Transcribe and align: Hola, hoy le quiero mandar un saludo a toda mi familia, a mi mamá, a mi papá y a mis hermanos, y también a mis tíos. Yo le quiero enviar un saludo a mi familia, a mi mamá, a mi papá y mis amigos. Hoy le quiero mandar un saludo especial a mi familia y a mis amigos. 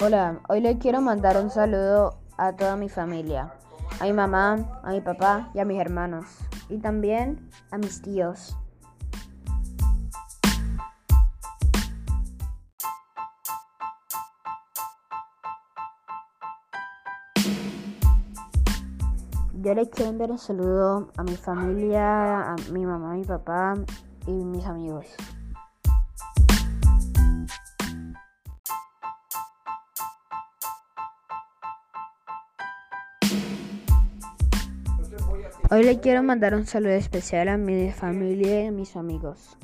Hola, 0.00 0.38
hoy 0.48 0.60
le 0.60 0.78
quiero 0.78 1.00
mandar 1.00 1.36
un 1.42 1.50
saludo 1.50 2.20
a 2.36 2.52
toda 2.52 2.76
mi 2.76 2.88
familia, 2.88 3.52
a 3.98 4.04
mi 4.04 4.12
mamá, 4.12 4.80
a 4.84 4.92
mi 4.92 5.00
papá 5.00 5.50
y 5.54 5.58
a 5.58 5.64
mis 5.64 5.80
hermanos, 5.80 6.24
y 6.68 6.78
también 6.78 7.50
a 7.72 7.78
mis 7.78 8.00
tíos. 8.00 8.56
Yo 19.54 19.74
le 19.74 19.90
quiero 19.90 20.12
enviar 20.12 20.30
un 20.30 20.38
saludo 20.38 21.08
a 21.16 21.24
mi 21.24 21.36
familia, 21.36 22.52
a 22.52 22.56
mi 22.70 22.86
mamá, 22.86 23.14
a 23.14 23.16
mi 23.16 23.24
papá 23.24 23.74
y 24.28 24.30
mis 24.30 24.64
amigos. 24.64 25.06
Hoy 35.70 35.82
le 35.82 36.00
quiero 36.00 36.22
mandar 36.22 36.54
un 36.54 36.64
saludo 36.64 36.92
especial 36.92 37.48
a 37.48 37.58
mi 37.58 37.92
familia 37.92 38.64
y 38.64 38.66
a 38.68 38.70
mis 38.70 38.96
amigos. 38.96 39.58